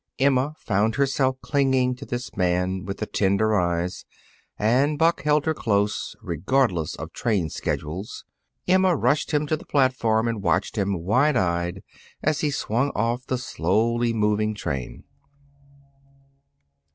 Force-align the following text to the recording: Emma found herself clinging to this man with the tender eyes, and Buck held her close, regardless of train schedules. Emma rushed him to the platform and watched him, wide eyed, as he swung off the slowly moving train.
Emma 0.17 0.55
found 0.57 0.95
herself 0.95 1.39
clinging 1.43 1.93
to 1.95 2.07
this 2.07 2.35
man 2.35 2.85
with 2.85 2.97
the 2.97 3.05
tender 3.05 3.53
eyes, 3.53 4.03
and 4.57 4.97
Buck 4.97 5.21
held 5.21 5.45
her 5.45 5.53
close, 5.53 6.15
regardless 6.23 6.95
of 6.95 7.13
train 7.13 7.51
schedules. 7.51 8.25
Emma 8.67 8.95
rushed 8.95 9.29
him 9.29 9.45
to 9.45 9.55
the 9.55 9.63
platform 9.63 10.27
and 10.27 10.41
watched 10.41 10.75
him, 10.75 11.03
wide 11.03 11.37
eyed, 11.37 11.83
as 12.23 12.39
he 12.39 12.49
swung 12.49 12.89
off 12.95 13.27
the 13.27 13.37
slowly 13.37 14.11
moving 14.11 14.55
train. 14.55 15.03